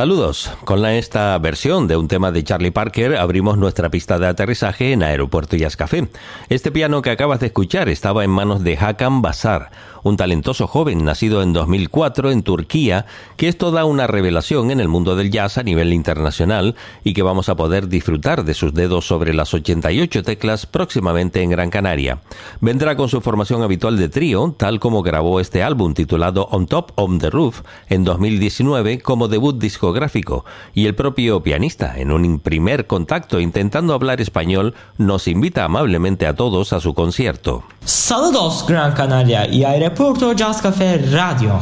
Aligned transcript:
Saludos. 0.00 0.50
Con 0.70 0.86
esta 0.86 1.36
versión 1.38 1.88
de 1.88 1.96
un 1.96 2.06
tema 2.06 2.30
de 2.30 2.44
Charlie 2.44 2.70
Parker 2.70 3.16
abrimos 3.16 3.58
nuestra 3.58 3.88
pista 3.88 4.20
de 4.20 4.28
aterrizaje 4.28 4.92
en 4.92 5.02
Aeropuerto 5.02 5.56
Jazz 5.56 5.74
Café. 5.74 6.06
Este 6.48 6.70
piano 6.70 7.02
que 7.02 7.10
acabas 7.10 7.40
de 7.40 7.46
escuchar 7.46 7.88
estaba 7.88 8.22
en 8.22 8.30
manos 8.30 8.62
de 8.62 8.78
Hakan 8.78 9.20
Bazar, 9.20 9.72
un 10.04 10.16
talentoso 10.16 10.68
joven 10.68 11.04
nacido 11.04 11.42
en 11.42 11.52
2004 11.52 12.30
en 12.30 12.44
Turquía, 12.44 13.06
que 13.36 13.48
es 13.48 13.58
toda 13.58 13.84
una 13.84 14.06
revelación 14.06 14.70
en 14.70 14.78
el 14.78 14.86
mundo 14.86 15.16
del 15.16 15.32
jazz 15.32 15.58
a 15.58 15.64
nivel 15.64 15.92
internacional 15.92 16.76
y 17.02 17.14
que 17.14 17.22
vamos 17.22 17.48
a 17.48 17.56
poder 17.56 17.88
disfrutar 17.88 18.44
de 18.44 18.54
sus 18.54 18.72
dedos 18.72 19.06
sobre 19.06 19.34
las 19.34 19.52
88 19.52 20.22
teclas 20.22 20.66
próximamente 20.66 21.42
en 21.42 21.50
Gran 21.50 21.70
Canaria. 21.70 22.20
Vendrá 22.60 22.96
con 22.96 23.08
su 23.08 23.20
formación 23.20 23.62
habitual 23.62 23.98
de 23.98 24.08
trío, 24.08 24.54
tal 24.56 24.78
como 24.78 25.02
grabó 25.02 25.40
este 25.40 25.64
álbum 25.64 25.94
titulado 25.94 26.46
On 26.52 26.66
Top 26.66 26.92
of 26.94 27.18
the 27.18 27.28
Roof 27.28 27.62
en 27.88 28.04
2019 28.04 29.00
como 29.00 29.26
debut 29.26 29.58
discográfico, 29.58 30.44
y 30.74 30.86
el 30.86 30.94
propio 30.94 31.42
pianista, 31.42 31.98
en 31.98 32.12
un 32.12 32.38
primer 32.38 32.86
contacto 32.86 33.40
intentando 33.40 33.94
hablar 33.94 34.20
español, 34.20 34.74
nos 34.98 35.28
invita 35.28 35.64
amablemente 35.64 36.26
a 36.26 36.34
todos 36.34 36.72
a 36.72 36.80
su 36.80 36.94
concierto. 36.94 37.64
Saludos 37.84 38.64
Gran 38.68 38.92
Canaria 38.92 39.46
y 39.48 39.64
Aeropuerto 39.64 40.32
Jazz 40.32 40.60
Café 40.62 40.98
Radio. 41.10 41.58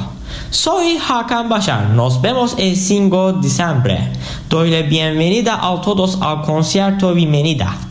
Soy 0.50 0.98
Hakan 0.98 1.48
Bashar. 1.48 1.90
Nos 1.90 2.20
vemos 2.20 2.54
el 2.58 2.76
5 2.76 3.34
de 3.34 3.40
diciembre. 3.40 4.12
Doy 4.48 4.70
la 4.70 4.82
bienvenida 4.82 5.58
a 5.60 5.80
todos 5.80 6.20
al 6.20 6.42
concierto 6.42 7.14
Bienvenida. 7.14 7.87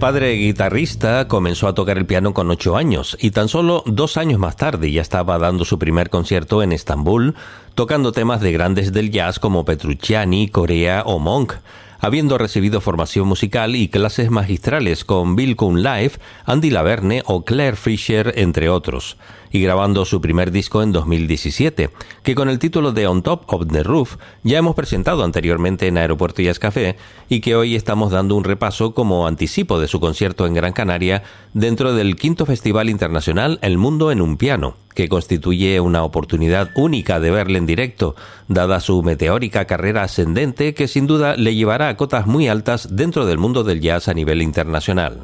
Padre 0.00 0.32
guitarrista, 0.32 1.28
comenzó 1.28 1.68
a 1.68 1.74
tocar 1.74 1.98
el 1.98 2.06
piano 2.06 2.32
con 2.32 2.50
ocho 2.50 2.78
años 2.78 3.18
y 3.20 3.32
tan 3.32 3.48
solo 3.48 3.84
dos 3.84 4.16
años 4.16 4.38
más 4.38 4.56
tarde 4.56 4.90
ya 4.90 5.02
estaba 5.02 5.38
dando 5.38 5.66
su 5.66 5.78
primer 5.78 6.08
concierto 6.08 6.62
en 6.62 6.72
Estambul, 6.72 7.34
tocando 7.74 8.10
temas 8.10 8.40
de 8.40 8.50
grandes 8.50 8.94
del 8.94 9.10
jazz 9.10 9.38
como 9.38 9.66
Petrucciani, 9.66 10.48
Corea 10.48 11.02
o 11.04 11.18
Monk. 11.18 11.52
Habiendo 12.00 12.38
recibido 12.38 12.80
formación 12.80 13.28
musical 13.28 13.76
y 13.76 13.88
clases 13.88 14.30
magistrales 14.30 15.04
con 15.04 15.36
Bill 15.36 15.54
Kuhn 15.54 15.82
Live, 15.82 16.12
Andy 16.46 16.70
Laverne 16.70 17.22
o 17.26 17.44
Claire 17.44 17.76
Fisher, 17.76 18.32
entre 18.36 18.70
otros, 18.70 19.18
y 19.50 19.60
grabando 19.60 20.04
su 20.04 20.20
primer 20.20 20.50
disco 20.50 20.82
en 20.82 20.92
2017, 20.92 21.90
que 22.22 22.34
con 22.34 22.48
el 22.48 22.58
título 22.58 22.92
de 22.92 23.06
On 23.06 23.22
Top 23.22 23.42
of 23.46 23.66
the 23.68 23.82
Roof 23.82 24.16
ya 24.42 24.58
hemos 24.58 24.74
presentado 24.74 25.24
anteriormente 25.24 25.86
en 25.86 25.98
Aeropuerto 25.98 26.42
Jazz 26.42 26.58
Café 26.58 26.96
y 27.28 27.40
que 27.40 27.56
hoy 27.56 27.76
estamos 27.76 28.10
dando 28.10 28.36
un 28.36 28.44
repaso 28.44 28.94
como 28.94 29.26
anticipo 29.26 29.80
de 29.80 29.88
su 29.88 30.00
concierto 30.00 30.46
en 30.46 30.54
Gran 30.54 30.72
Canaria 30.72 31.22
dentro 31.54 31.94
del 31.94 32.16
quinto 32.16 32.46
Festival 32.46 32.88
Internacional 32.88 33.58
El 33.62 33.78
Mundo 33.78 34.12
en 34.12 34.20
un 34.20 34.36
Piano 34.36 34.76
que 34.94 35.08
constituye 35.08 35.80
una 35.80 36.02
oportunidad 36.02 36.70
única 36.74 37.20
de 37.20 37.30
verle 37.30 37.58
en 37.58 37.66
directo, 37.66 38.16
dada 38.48 38.80
su 38.80 39.02
meteórica 39.02 39.64
carrera 39.64 40.02
ascendente 40.02 40.74
que 40.74 40.88
sin 40.88 41.06
duda 41.06 41.36
le 41.36 41.54
llevará 41.54 41.88
a 41.88 41.96
cotas 41.96 42.26
muy 42.26 42.48
altas 42.48 42.88
dentro 42.96 43.26
del 43.26 43.38
mundo 43.38 43.64
del 43.64 43.80
jazz 43.80 44.08
a 44.08 44.14
nivel 44.14 44.42
internacional. 44.42 45.20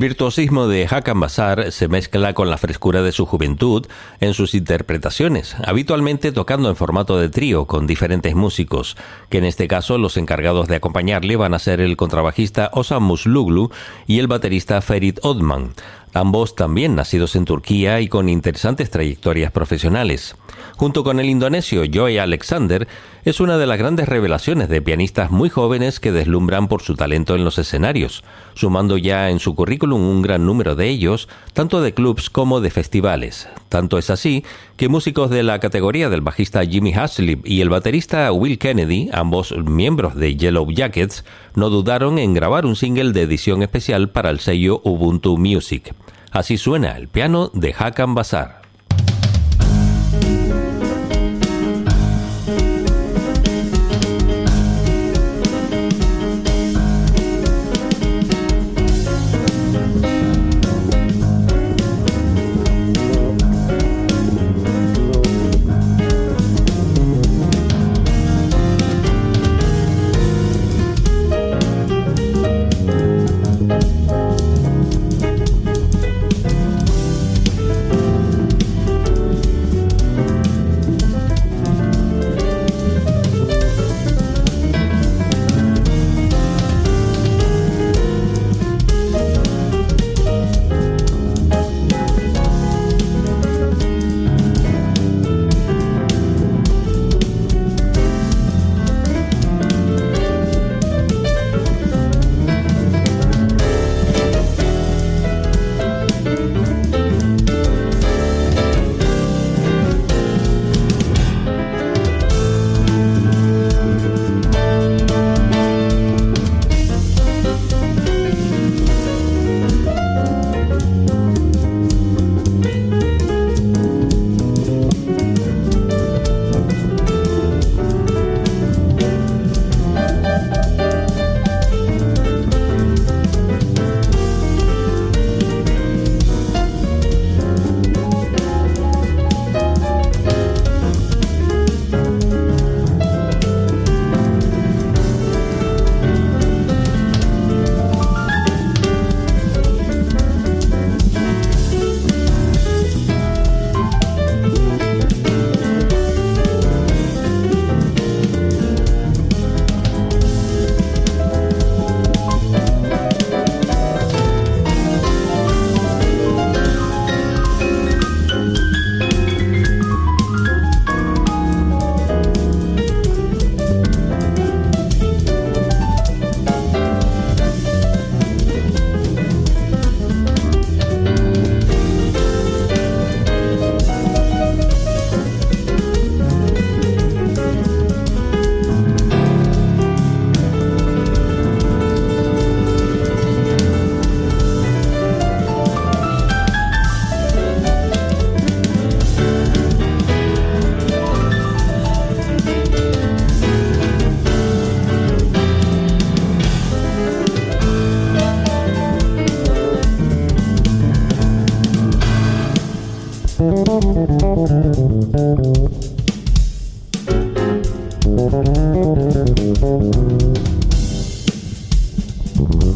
Virtuosismo 0.00 0.66
de 0.66 0.88
Hakan 0.90 1.20
Bazar 1.20 1.72
se 1.72 1.86
mezcla 1.86 2.32
con 2.32 2.48
la 2.48 2.56
frescura 2.56 3.02
de 3.02 3.12
su 3.12 3.26
juventud 3.26 3.86
en 4.20 4.32
sus 4.32 4.54
interpretaciones, 4.54 5.54
habitualmente 5.62 6.32
tocando 6.32 6.70
en 6.70 6.76
formato 6.76 7.18
de 7.18 7.28
trío 7.28 7.66
con 7.66 7.86
diferentes 7.86 8.34
músicos, 8.34 8.96
que 9.28 9.36
en 9.36 9.44
este 9.44 9.68
caso 9.68 9.98
los 9.98 10.16
encargados 10.16 10.68
de 10.68 10.76
acompañarle 10.76 11.36
van 11.36 11.52
a 11.52 11.58
ser 11.58 11.82
el 11.82 11.98
contrabajista 11.98 12.70
Osam 12.72 13.02
Musluglu 13.02 13.70
y 14.06 14.20
el 14.20 14.26
baterista 14.26 14.80
Ferit 14.80 15.18
Odman. 15.22 15.74
ambos 16.14 16.56
también 16.56 16.96
nacidos 16.96 17.36
en 17.36 17.44
Turquía 17.44 18.00
y 18.00 18.08
con 18.08 18.30
interesantes 18.30 18.90
trayectorias 18.90 19.52
profesionales. 19.52 20.34
Junto 20.76 21.04
con 21.04 21.20
el 21.20 21.28
indonesio 21.28 21.84
Joy 21.84 22.16
Alexander, 22.16 22.88
es 23.24 23.40
una 23.40 23.58
de 23.58 23.66
las 23.66 23.78
grandes 23.78 24.08
revelaciones 24.08 24.68
de 24.68 24.80
pianistas 24.80 25.30
muy 25.30 25.50
jóvenes 25.50 26.00
que 26.00 26.12
deslumbran 26.12 26.68
por 26.68 26.82
su 26.82 26.94
talento 26.94 27.34
en 27.34 27.44
los 27.44 27.58
escenarios, 27.58 28.24
sumando 28.54 28.96
ya 28.96 29.30
en 29.30 29.40
su 29.40 29.54
currículum 29.54 30.00
un 30.00 30.22
gran 30.22 30.46
número 30.46 30.74
de 30.74 30.88
ellos, 30.88 31.28
tanto 31.52 31.82
de 31.82 31.92
clubs 31.92 32.30
como 32.30 32.60
de 32.60 32.70
festivales. 32.70 33.48
Tanto 33.68 33.98
es 33.98 34.10
así 34.10 34.44
que 34.76 34.88
músicos 34.88 35.30
de 35.30 35.42
la 35.42 35.60
categoría 35.60 36.08
del 36.08 36.22
bajista 36.22 36.64
Jimmy 36.64 36.94
Haslip 36.94 37.46
y 37.46 37.60
el 37.60 37.68
baterista 37.68 38.32
Will 38.32 38.58
Kennedy, 38.58 39.10
ambos 39.12 39.54
miembros 39.56 40.16
de 40.16 40.36
Yellow 40.36 40.70
Jackets, 40.70 41.24
no 41.54 41.68
dudaron 41.68 42.18
en 42.18 42.32
grabar 42.34 42.64
un 42.64 42.76
single 42.76 43.12
de 43.12 43.22
edición 43.22 43.62
especial 43.62 44.08
para 44.08 44.30
el 44.30 44.40
sello 44.40 44.80
Ubuntu 44.82 45.36
Music. 45.36 45.94
Así 46.30 46.56
suena 46.56 46.96
el 46.96 47.08
piano 47.08 47.50
de 47.52 47.74
Hakan 47.76 48.14
Bazar. 48.14 48.59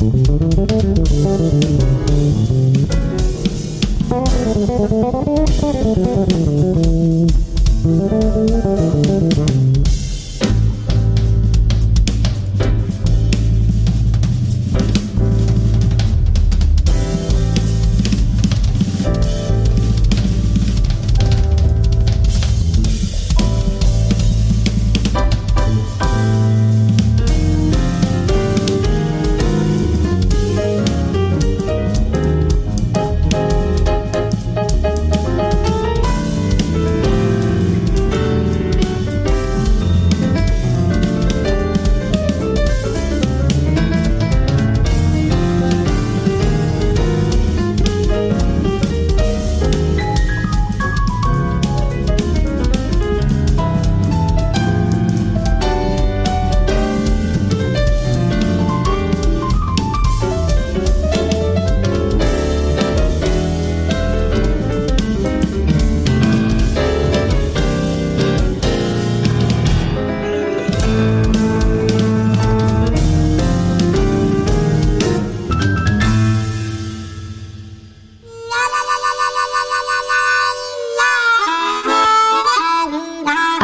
Thank 0.00 0.28
you. 9.48 9.59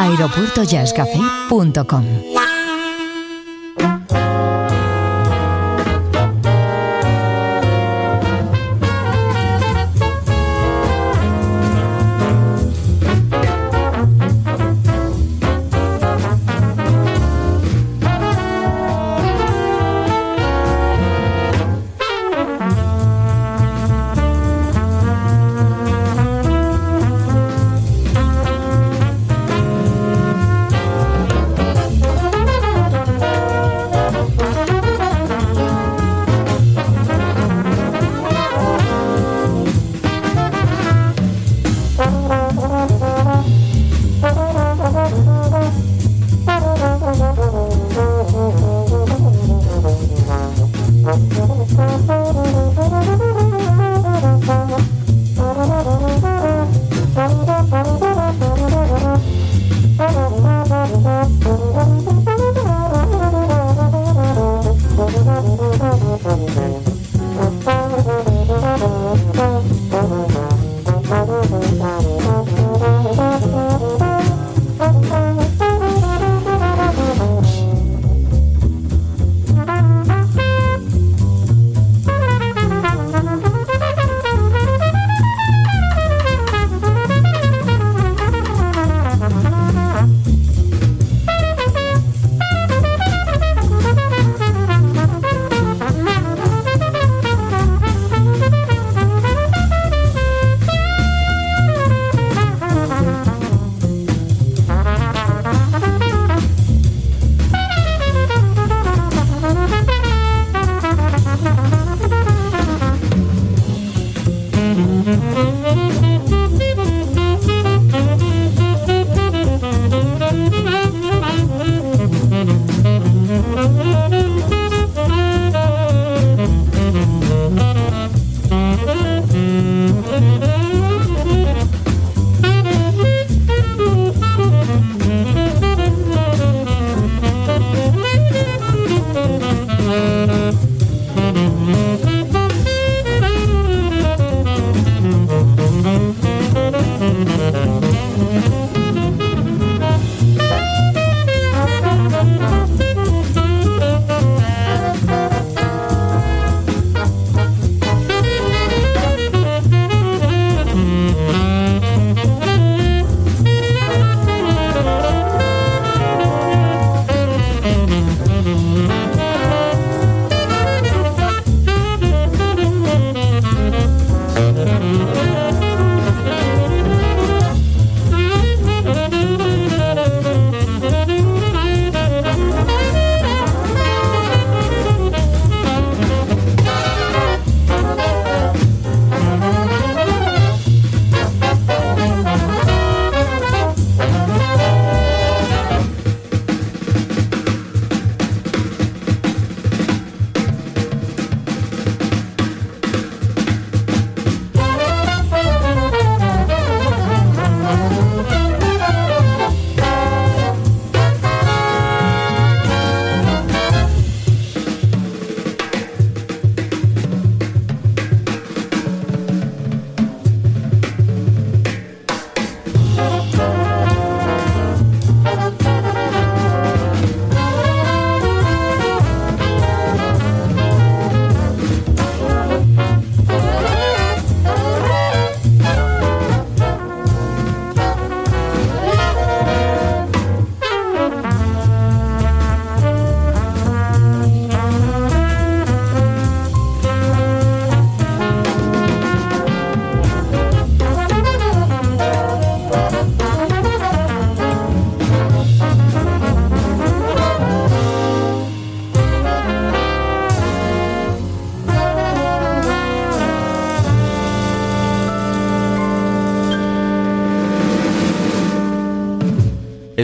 aeropuertojazzcafé.com 0.07 2.36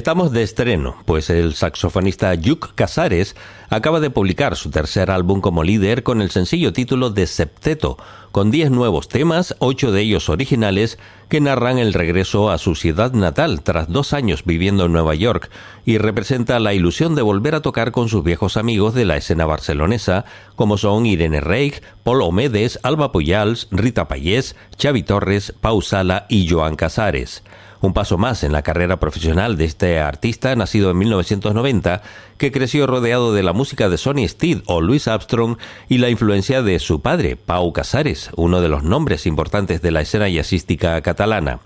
Estamos 0.04 0.34
de 0.34 0.44
estreno, 0.44 0.98
pues 1.06 1.30
el 1.30 1.54
saxofonista 1.54 2.36
Yuk 2.36 2.76
Casares 2.76 3.38
acaba 3.70 4.02
de 4.02 4.10
publicar 4.10 4.58
su 4.58 4.70
tercer 4.70 5.10
álbum 5.10 5.40
como 5.40 5.64
líder 5.64 6.04
con 6.04 6.22
el 6.22 6.30
sencillo 6.30 6.74
título 6.74 7.10
de 7.10 7.26
Septeto, 7.26 7.96
con 8.34 8.52
10 8.52 8.72
nuevos 8.72 9.08
temas, 9.08 9.56
8 9.60 9.94
de 9.94 10.02
ellos 10.02 10.28
originales, 10.28 11.00
que 11.30 11.40
narran 11.40 11.78
el 11.78 11.94
regreso 11.94 12.52
a 12.52 12.58
su 12.58 12.76
ciudad 12.76 13.14
natal 13.14 13.62
tras 13.64 13.88
dos 13.88 14.12
años 14.12 14.44
viviendo 14.44 14.88
en 14.88 14.92
Nueva 14.92 15.16
York 15.16 15.50
y 15.86 16.00
representa 16.00 16.60
la 16.60 16.74
ilusión 16.74 17.16
de 17.16 17.22
volver 17.22 17.56
a 17.56 17.62
tocar 17.62 17.94
con 17.94 18.10
sus 18.10 18.26
viejos 18.26 18.58
amigos 18.58 18.94
de 18.94 19.06
la 19.06 19.16
escena 19.16 19.46
barcelonesa, 19.46 20.26
como 20.58 20.78
son 20.78 21.06
Irene 21.06 21.40
Reich, 21.40 21.82
Paul 22.04 22.24
Omedes, 22.24 22.78
Alba 22.84 23.14
Puyals, 23.14 23.70
Rita 23.72 24.10
Payés, 24.10 24.58
Xavi 24.78 25.04
Torres, 25.04 25.54
Pau 25.62 25.82
Sala 25.82 26.26
y 26.28 26.50
Joan 26.50 26.76
Casares 26.76 27.42
Un 27.84 27.92
paso 27.92 28.18
más 28.18 28.46
en 28.46 28.54
la 28.54 28.62
carrera 28.62 28.98
profesional 28.98 29.58
de 29.58 29.66
este 29.66 30.00
artista, 30.00 30.56
nacido 30.56 30.92
en 30.92 31.00
1990, 31.00 32.02
que 32.38 32.52
creció 32.52 32.88
rodeado 32.88 33.34
de 33.34 33.44
la 33.44 33.54
música 33.54 33.90
de 33.90 33.98
Sonny 33.98 34.28
Steed 34.28 34.62
o 34.66 34.82
Louis 34.82 35.08
Armstrong 35.08 35.58
y 35.90 35.98
la 35.98 36.10
influencia 36.10 36.62
de 36.62 36.80
su 36.80 37.02
padre, 37.02 37.36
Pau 37.36 37.74
Casares, 37.74 38.30
uno 38.36 38.62
de 38.62 38.70
los 38.70 38.84
nombres 38.84 39.26
importantes 39.26 39.82
de 39.82 39.92
la 39.92 40.02
escena 40.02 40.30
jazzística 40.30 41.02
catalana. 41.02 41.60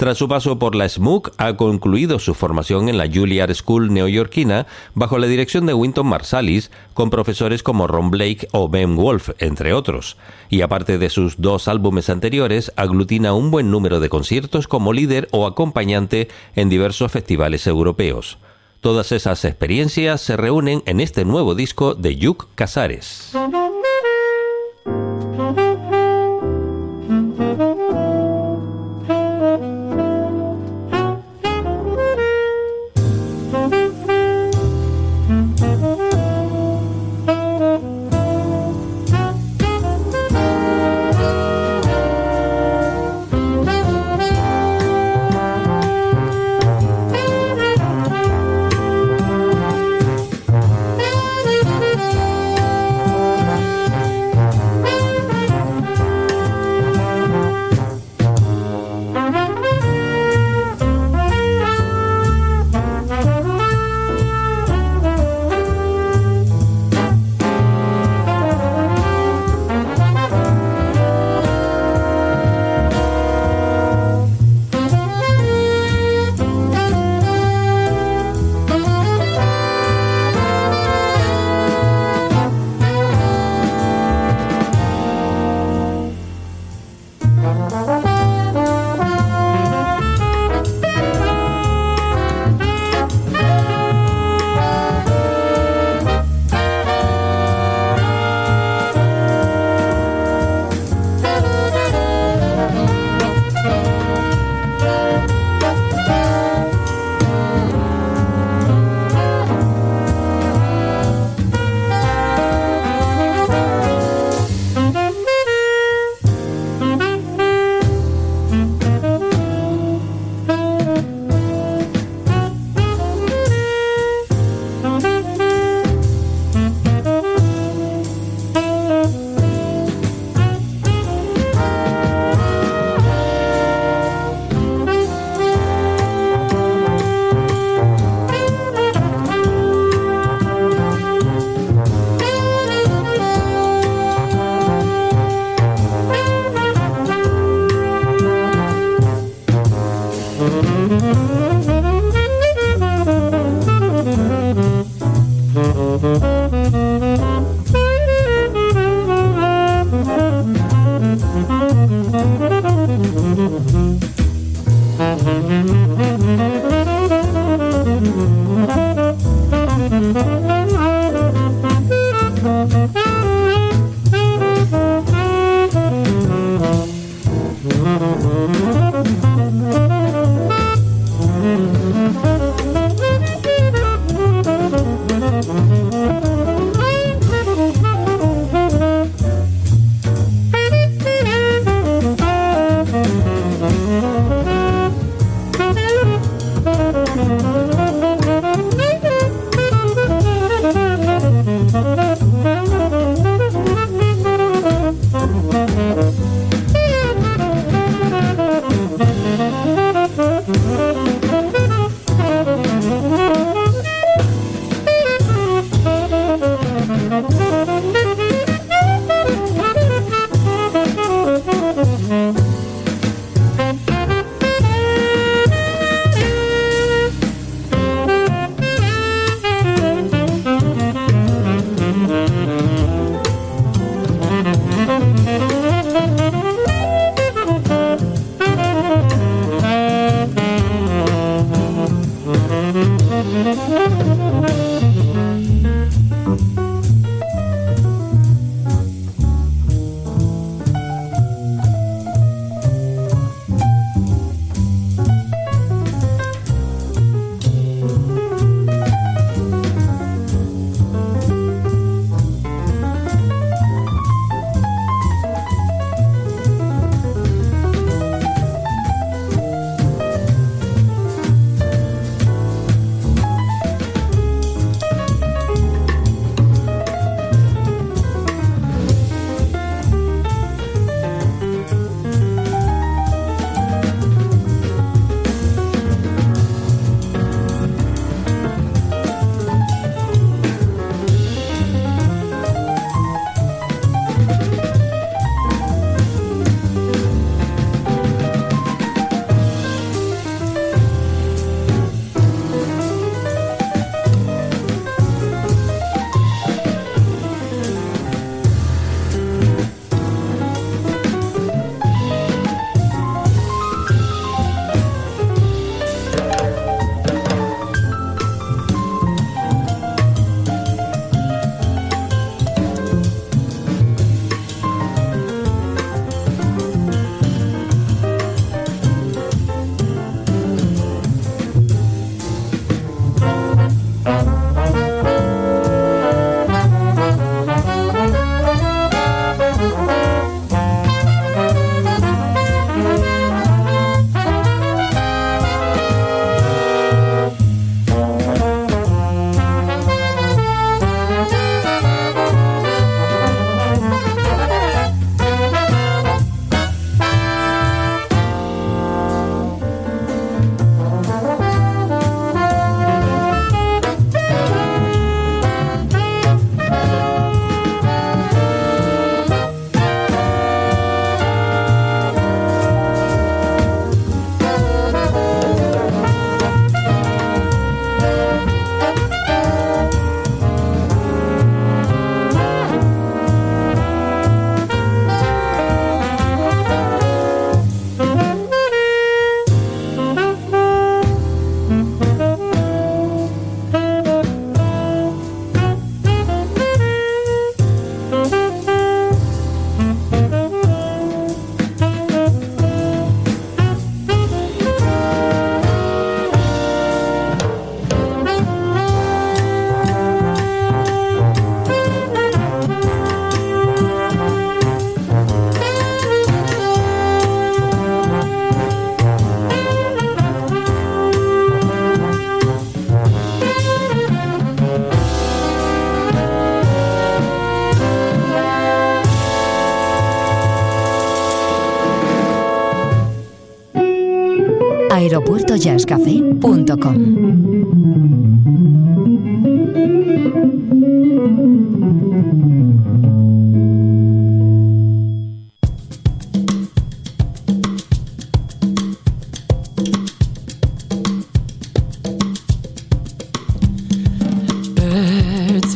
Tras 0.00 0.16
su 0.16 0.28
paso 0.28 0.58
por 0.58 0.74
la 0.76 0.88
SMUC, 0.88 1.32
ha 1.36 1.58
concluido 1.58 2.18
su 2.20 2.32
formación 2.32 2.88
en 2.88 2.96
la 2.96 3.06
Juilliard 3.06 3.54
School 3.54 3.92
neoyorquina 3.92 4.66
bajo 4.94 5.18
la 5.18 5.26
dirección 5.26 5.66
de 5.66 5.74
Winton 5.74 6.06
Marsalis, 6.06 6.70
con 6.94 7.10
profesores 7.10 7.62
como 7.62 7.86
Ron 7.86 8.10
Blake 8.10 8.48
o 8.52 8.70
Ben 8.70 8.96
Wolf, 8.96 9.28
entre 9.40 9.74
otros. 9.74 10.16
Y 10.48 10.62
aparte 10.62 10.96
de 10.96 11.10
sus 11.10 11.42
dos 11.42 11.68
álbumes 11.68 12.08
anteriores, 12.08 12.72
aglutina 12.76 13.34
un 13.34 13.50
buen 13.50 13.70
número 13.70 14.00
de 14.00 14.08
conciertos 14.08 14.68
como 14.68 14.94
líder 14.94 15.28
o 15.32 15.46
acompañante 15.46 16.28
en 16.56 16.70
diversos 16.70 17.12
festivales 17.12 17.66
europeos. 17.66 18.38
Todas 18.80 19.12
esas 19.12 19.44
experiencias 19.44 20.22
se 20.22 20.38
reúnen 20.38 20.82
en 20.86 21.00
este 21.00 21.26
nuevo 21.26 21.54
disco 21.54 21.94
de 21.94 22.16
Yuk 22.16 22.48
Casares. 22.54 23.30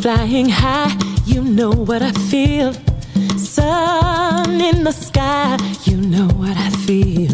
Flying 0.04 0.50
high, 0.50 0.94
you 1.24 1.42
know 1.42 1.70
what 1.70 2.02
I 2.02 2.12
feel. 2.30 2.74
Sun 3.38 4.60
in 4.60 4.84
the 4.84 4.92
sky, 4.92 5.56
you 5.84 5.96
know 5.96 6.28
what 6.36 6.56
I 6.58 6.68
feel. 6.86 7.33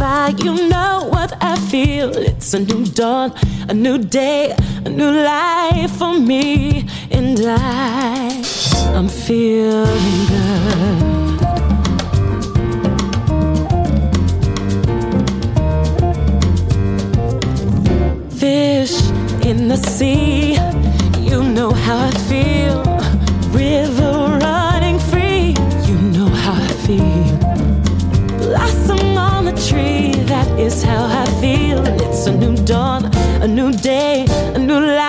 By, 0.00 0.34
you 0.38 0.70
know 0.70 1.06
what 1.10 1.36
I 1.42 1.56
feel. 1.58 2.10
It's 2.16 2.54
a 2.54 2.58
new 2.58 2.86
dawn, 2.86 3.34
a 3.68 3.74
new 3.74 3.98
day, 3.98 4.56
a 4.86 4.88
new 4.88 5.10
life 5.10 5.90
for 5.98 6.18
me, 6.18 6.86
and 7.10 7.38
I, 7.38 8.42
I'm 8.96 9.08
feeling 9.08 10.26
good. 10.32 11.10
Fish 18.40 18.96
in 19.44 19.68
the 19.68 19.76
sea, 19.76 20.54
you 21.20 21.42
know 21.42 21.72
how 21.72 22.06
I 22.06 22.10
feel. 22.30 22.80
River 23.52 23.99
is 30.60 30.82
how 30.82 31.06
I 31.06 31.24
feel. 31.40 31.84
It's 31.86 32.26
a 32.26 32.32
new 32.32 32.54
dawn, 32.64 33.06
a 33.42 33.48
new 33.48 33.72
day, 33.72 34.26
a 34.54 34.58
new 34.58 34.80
life 34.80 34.99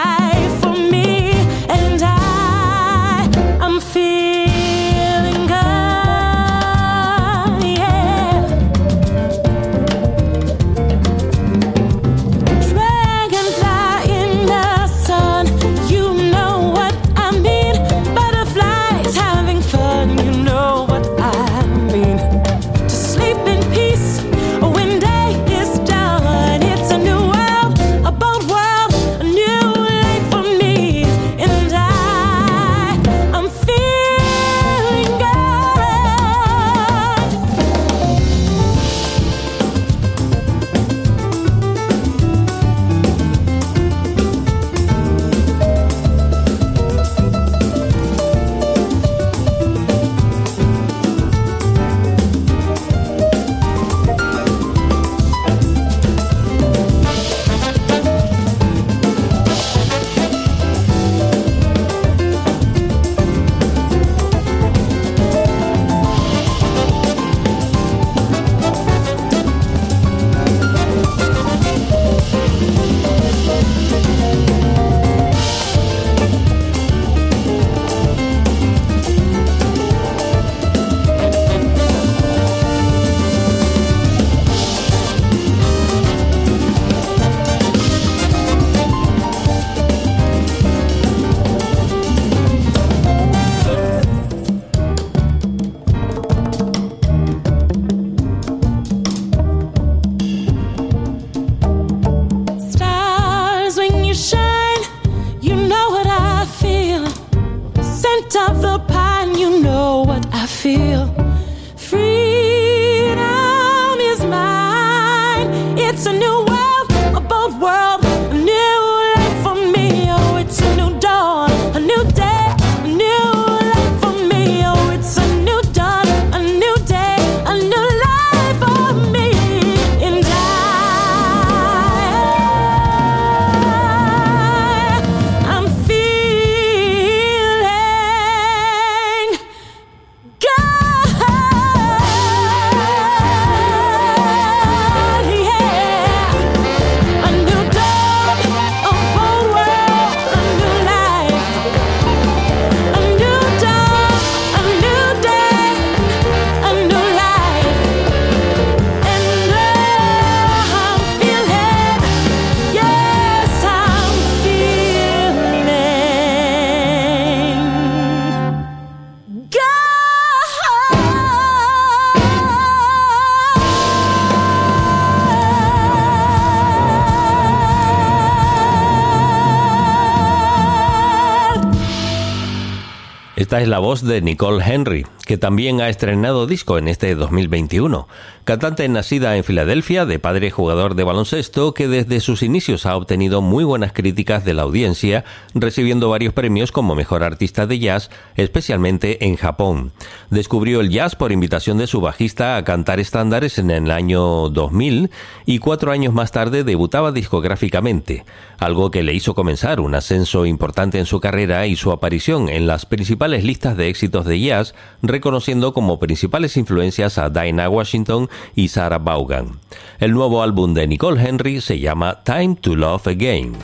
Esta 183.51 183.63
es 183.63 183.67
la 183.67 183.79
voz 183.79 184.01
de 184.05 184.21
Nicole 184.21 184.63
Henry, 184.65 185.05
que 185.25 185.37
también 185.37 185.81
ha 185.81 185.89
estrenado 185.89 186.47
disco 186.47 186.77
en 186.77 186.87
este 186.87 187.15
2021. 187.15 188.07
Cantante 188.45 188.87
nacida 188.87 189.35
en 189.35 189.43
Filadelfia, 189.43 190.05
de 190.05 190.19
padre 190.19 190.51
jugador 190.51 190.95
de 190.95 191.03
baloncesto, 191.03 191.73
que 191.73 191.89
desde 191.89 192.21
sus 192.21 192.43
inicios 192.43 192.85
ha 192.85 192.95
obtenido 192.95 193.41
muy 193.41 193.65
buenas 193.65 193.91
críticas 193.91 194.45
de 194.45 194.53
la 194.53 194.61
audiencia, 194.61 195.25
recibiendo 195.53 196.09
varios 196.09 196.33
premios 196.33 196.71
como 196.71 196.95
mejor 196.95 197.23
artista 197.23 197.67
de 197.67 197.79
jazz, 197.79 198.09
especialmente 198.37 199.25
en 199.25 199.35
Japón. 199.35 199.91
Descubrió 200.29 200.79
el 200.79 200.89
jazz 200.89 201.17
por 201.17 201.33
invitación 201.33 201.77
de 201.77 201.87
su 201.87 201.99
bajista 201.99 202.55
a 202.55 202.63
cantar 202.63 203.01
estándares 203.01 203.59
en 203.59 203.69
el 203.69 203.91
año 203.91 204.47
2000 204.47 205.11
y 205.45 205.59
cuatro 205.59 205.91
años 205.91 206.13
más 206.13 206.31
tarde 206.31 206.63
debutaba 206.63 207.11
discográficamente, 207.11 208.23
algo 208.59 208.91
que 208.91 209.03
le 209.03 209.13
hizo 209.13 209.35
comenzar 209.35 209.81
un 209.81 209.93
ascenso 209.93 210.45
importante 210.45 210.99
en 210.99 211.05
su 211.05 211.19
carrera 211.19 211.67
y 211.67 211.75
su 211.75 211.91
aparición 211.91 212.47
en 212.47 212.65
las 212.65 212.85
principales 212.85 213.40
listas 213.43 213.77
de 213.77 213.89
éxitos 213.89 214.25
de 214.25 214.39
jazz, 214.39 214.73
reconociendo 215.01 215.73
como 215.73 215.99
principales 215.99 216.57
influencias 216.57 217.17
a 217.17 217.29
Dinah 217.29 217.69
Washington 217.69 218.29
y 218.55 218.67
Sarah 218.67 218.99
Vaughan. 218.99 219.59
El 219.99 220.11
nuevo 220.11 220.43
álbum 220.43 220.73
de 220.73 220.87
Nicole 220.87 221.21
Henry 221.21 221.61
se 221.61 221.79
llama 221.79 222.23
Time 222.23 222.55
to 222.61 222.75
Love 222.75 223.07
Again. 223.07 223.55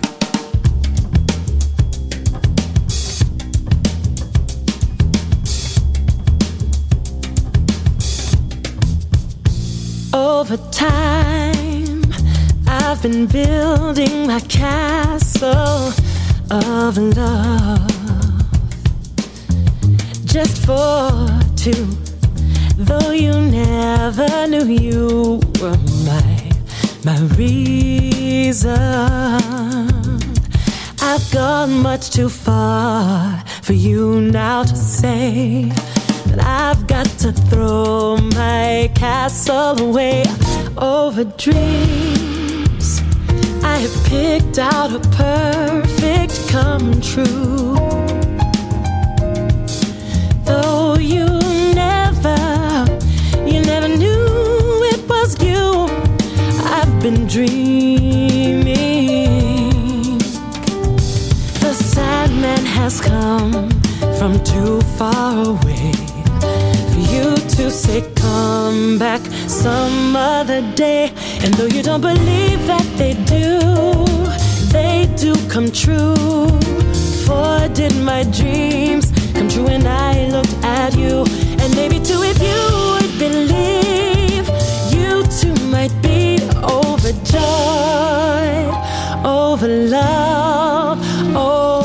Over 10.14 10.58
time, 10.72 12.04
I've 12.68 13.02
been 13.02 13.28
building 13.28 14.28
my 14.28 14.40
castle 14.48 15.92
of 16.50 16.98
just 20.38 20.64
for 20.68 21.28
two. 21.56 21.88
Though 22.78 23.10
you 23.10 23.34
never 23.42 24.30
knew 24.46 24.66
you 24.66 25.40
were 25.60 25.80
my 26.06 26.52
my 27.04 27.20
reason. 27.42 28.78
I've 31.02 31.28
gone 31.32 31.82
much 31.82 32.12
too 32.12 32.30
far 32.30 33.44
for 33.64 33.74
you 33.74 34.22
now 34.22 34.62
to 34.62 34.76
say 34.76 35.72
that 36.28 36.40
I've 36.40 36.86
got 36.86 37.08
to 37.24 37.32
throw 37.50 38.18
my 38.18 38.92
castle 38.94 39.82
away 39.82 40.24
over 40.78 41.24
dreams. 41.46 43.02
I 43.64 43.76
have 43.86 43.98
picked 44.06 44.60
out 44.60 44.92
a 45.00 45.00
perfect 45.24 46.48
come 46.50 47.02
true. 47.02 47.87
From 64.18 64.44
too 64.44 64.82
far 64.98 65.34
away 65.46 65.92
for 66.92 67.02
you 67.14 67.36
to 67.56 67.70
say, 67.70 68.02
Come 68.16 68.98
back 68.98 69.22
some 69.48 70.16
other 70.16 70.62
day. 70.74 71.12
And 71.44 71.54
though 71.54 71.68
you 71.68 71.84
don't 71.84 72.02
believe 72.02 72.66
that 72.66 72.86
they 72.98 73.14
do, 73.26 73.60
they 74.72 75.08
do 75.16 75.36
come 75.48 75.72
true. 75.72 76.48
For 77.26 77.68
did 77.74 77.96
my 78.02 78.24
dreams 78.24 79.12
come 79.34 79.50
true 79.50 79.66
when 79.66 79.86
I 79.86 80.28
looked 80.30 80.58
at 80.64 80.96
you? 80.96 81.24
And 81.62 81.76
maybe 81.76 82.00
too, 82.00 82.22
if 82.24 82.42
you 82.42 82.62
would 82.94 83.14
believe, 83.20 84.48
you 84.96 85.24
too 85.40 85.54
might 85.70 85.94
be 86.02 86.40
overjoyed 86.64 87.38
over 89.24 89.68
love, 89.68 90.98
over 91.36 91.77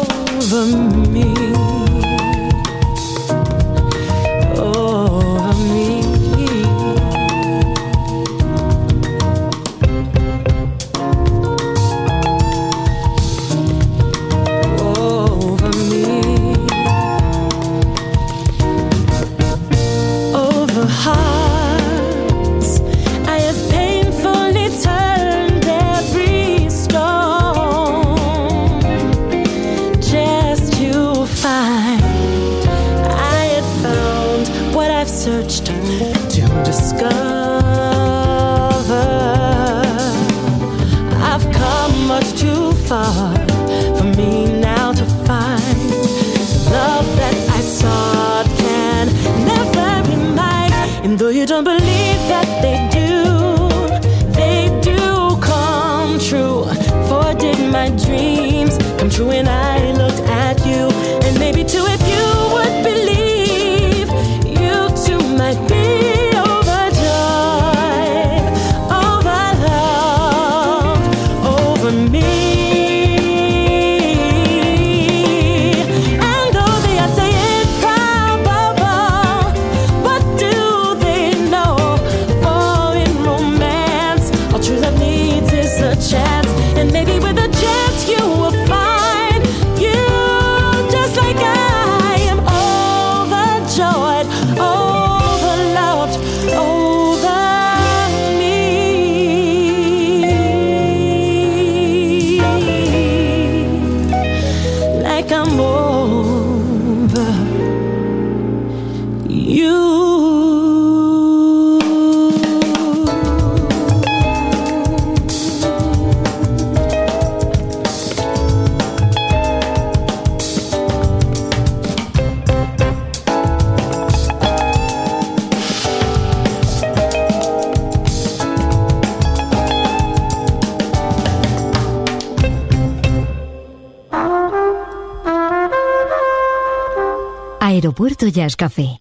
Aeropuerto 137.92 138.26
Jazz 138.26 138.56
Café. 138.56 138.98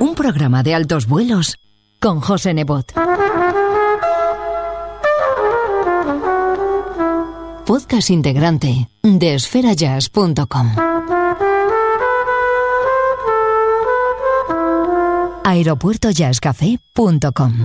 Un 0.00 0.14
programa 0.16 0.62
de 0.62 0.74
altos 0.74 1.06
vuelos 1.06 1.58
con 2.00 2.20
José 2.20 2.54
Nebot. 2.54 2.94
Podcast 7.66 8.08
integrante 8.08 8.88
de 9.02 9.34
esferajazz.com. 9.34 10.70
aeropuertojazzcafé.com. 15.44 17.64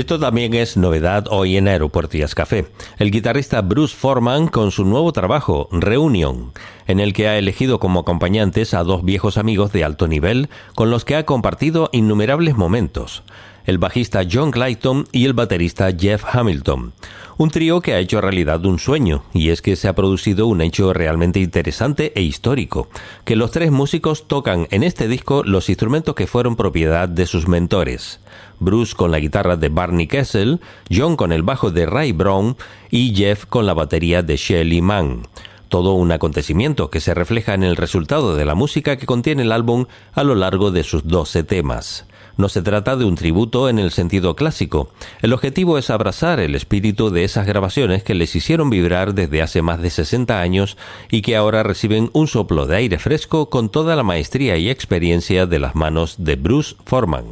Esto 0.00 0.18
también 0.18 0.54
es 0.54 0.78
novedad 0.78 1.26
hoy 1.28 1.58
en 1.58 1.68
Aeropuerto 1.68 2.16
Jazz 2.16 2.34
Café. 2.34 2.64
El 2.98 3.10
guitarrista 3.10 3.60
Bruce 3.60 3.94
Forman 3.94 4.48
con 4.48 4.70
su 4.70 4.86
nuevo 4.86 5.12
trabajo, 5.12 5.68
Reunion, 5.72 6.52
en 6.86 7.00
el 7.00 7.12
que 7.12 7.28
ha 7.28 7.36
elegido 7.36 7.78
como 7.78 8.00
acompañantes 8.00 8.72
a 8.72 8.82
dos 8.82 9.04
viejos 9.04 9.36
amigos 9.36 9.72
de 9.72 9.84
alto 9.84 10.08
nivel 10.08 10.48
con 10.74 10.90
los 10.90 11.04
que 11.04 11.16
ha 11.16 11.26
compartido 11.26 11.90
innumerables 11.92 12.56
momentos 12.56 13.24
el 13.66 13.78
bajista 13.78 14.22
John 14.30 14.50
Clayton 14.50 15.06
y 15.12 15.26
el 15.26 15.32
baterista 15.32 15.90
Jeff 15.96 16.24
Hamilton. 16.32 16.92
Un 17.38 17.50
trío 17.50 17.80
que 17.80 17.94
ha 17.94 17.98
hecho 17.98 18.20
realidad 18.20 18.64
un 18.66 18.78
sueño, 18.78 19.22
y 19.32 19.50
es 19.50 19.62
que 19.62 19.76
se 19.76 19.86
ha 19.88 19.94
producido 19.94 20.46
un 20.46 20.60
hecho 20.60 20.92
realmente 20.92 21.40
interesante 21.40 22.12
e 22.14 22.22
histórico, 22.22 22.88
que 23.24 23.36
los 23.36 23.50
tres 23.50 23.70
músicos 23.70 24.26
tocan 24.26 24.66
en 24.70 24.82
este 24.82 25.08
disco 25.08 25.42
los 25.44 25.68
instrumentos 25.68 26.14
que 26.14 26.26
fueron 26.26 26.56
propiedad 26.56 27.08
de 27.08 27.26
sus 27.26 27.48
mentores. 27.48 28.20
Bruce 28.60 28.94
con 28.94 29.10
la 29.10 29.18
guitarra 29.18 29.56
de 29.56 29.68
Barney 29.68 30.06
Kessel, 30.06 30.60
John 30.90 31.16
con 31.16 31.32
el 31.32 31.42
bajo 31.42 31.70
de 31.70 31.86
Ray 31.86 32.12
Brown 32.12 32.56
y 32.90 33.14
Jeff 33.14 33.46
con 33.46 33.66
la 33.66 33.74
batería 33.74 34.22
de 34.22 34.36
Shelly 34.36 34.80
Mann 34.80 35.22
todo 35.70 35.92
un 35.92 36.10
acontecimiento 36.10 36.90
que 36.90 37.00
se 37.00 37.14
refleja 37.14 37.54
en 37.54 37.62
el 37.62 37.76
resultado 37.76 38.34
de 38.34 38.44
la 38.44 38.56
música 38.56 38.96
que 38.96 39.06
contiene 39.06 39.42
el 39.42 39.52
álbum 39.52 39.86
a 40.12 40.24
lo 40.24 40.34
largo 40.34 40.72
de 40.72 40.82
sus 40.82 41.06
12 41.06 41.44
temas. 41.44 42.06
No 42.36 42.48
se 42.48 42.62
trata 42.62 42.96
de 42.96 43.04
un 43.04 43.14
tributo 43.14 43.68
en 43.68 43.78
el 43.78 43.90
sentido 43.90 44.34
clásico. 44.34 44.90
El 45.22 45.32
objetivo 45.32 45.78
es 45.78 45.90
abrazar 45.90 46.40
el 46.40 46.54
espíritu 46.54 47.10
de 47.10 47.24
esas 47.24 47.46
grabaciones 47.46 48.02
que 48.02 48.14
les 48.14 48.34
hicieron 48.34 48.68
vibrar 48.70 49.14
desde 49.14 49.42
hace 49.42 49.62
más 49.62 49.80
de 49.80 49.90
60 49.90 50.40
años 50.40 50.76
y 51.10 51.22
que 51.22 51.36
ahora 51.36 51.62
reciben 51.62 52.10
un 52.12 52.26
soplo 52.26 52.66
de 52.66 52.76
aire 52.76 52.98
fresco 52.98 53.48
con 53.48 53.68
toda 53.68 53.94
la 53.94 54.02
maestría 54.02 54.56
y 54.56 54.70
experiencia 54.70 55.46
de 55.46 55.58
las 55.58 55.74
manos 55.74 56.16
de 56.18 56.36
Bruce 56.36 56.76
Forman. 56.84 57.26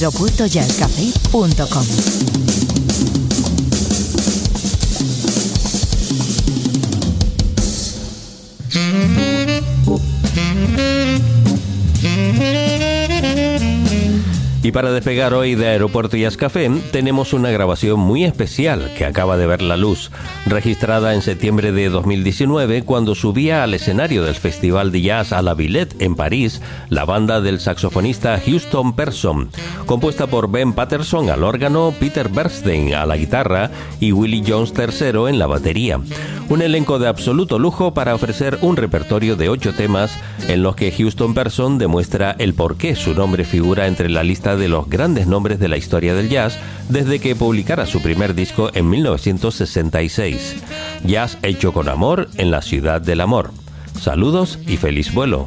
aeropuertojazzcafé.com. 0.00 1.84
Y 14.62 14.72
para 14.72 14.92
despegar 14.92 15.34
hoy 15.34 15.54
de 15.54 15.66
Aeropuerto 15.66 16.16
Café, 16.38 16.70
tenemos 16.92 17.32
una 17.32 17.50
grabación 17.50 18.00
muy 18.00 18.24
especial 18.24 18.92
que 18.96 19.04
acaba 19.04 19.36
de 19.36 19.46
ver 19.46 19.60
la 19.62 19.76
luz, 19.76 20.10
registrada 20.46 21.14
en 21.14 21.22
septiembre 21.22 21.72
de 21.72 21.88
2019 21.88 22.82
cuando 22.82 23.14
subía 23.14 23.62
al 23.62 23.74
escenario 23.74 24.24
del 24.24 24.34
Festival 24.34 24.90
de 24.92 25.02
Jazz 25.02 25.32
a 25.32 25.42
la 25.42 25.54
Villette 25.54 26.00
en 26.00 26.14
París 26.14 26.60
la 26.88 27.04
banda 27.04 27.40
del 27.40 27.60
saxofonista 27.60 28.40
Houston 28.44 28.94
Person, 28.94 29.50
compuesta 29.86 30.26
por 30.26 30.50
Ben 30.50 30.72
Patterson 30.72 31.30
al 31.30 31.44
órgano, 31.44 31.92
Peter 31.98 32.28
Bernstein 32.28 32.94
a 32.94 33.06
la 33.06 33.16
guitarra 33.16 33.70
y 34.00 34.12
Willie 34.12 34.44
Jones 34.46 34.72
III 34.76 35.28
en 35.28 35.38
la 35.38 35.46
batería. 35.46 36.00
Un 36.48 36.62
elenco 36.62 36.98
de 36.98 37.06
absoluto 37.06 37.60
lujo 37.60 37.94
para 37.94 38.14
ofrecer 38.14 38.58
un 38.60 38.76
repertorio 38.76 39.36
de 39.36 39.48
ocho 39.48 39.72
temas 39.72 40.10
en 40.48 40.64
los 40.64 40.74
que 40.74 40.90
Houston 40.90 41.32
Person 41.32 41.78
demuestra 41.78 42.34
el 42.38 42.54
por 42.54 42.76
qué 42.76 42.96
su 42.96 43.14
nombre 43.14 43.44
figura 43.44 43.86
entre 43.86 44.08
la 44.08 44.24
lista 44.24 44.56
de 44.56 44.68
los 44.68 44.88
grandes 44.88 45.28
nombres 45.28 45.60
de 45.60 45.68
la 45.68 45.76
historia 45.76 46.12
del 46.12 46.28
jazz 46.28 46.58
desde 46.88 47.20
que 47.20 47.36
publicara 47.36 47.86
su 47.86 48.02
primer 48.02 48.34
disco 48.34 48.70
en 48.74 48.90
1966. 48.90 50.29
Ya 51.04 51.24
has 51.24 51.38
hecho 51.42 51.72
con 51.72 51.88
amor 51.88 52.28
en 52.36 52.50
la 52.50 52.62
ciudad 52.62 53.00
del 53.00 53.20
amor. 53.20 53.52
Saludos 54.00 54.58
y 54.66 54.76
feliz 54.76 55.12
vuelo. 55.12 55.46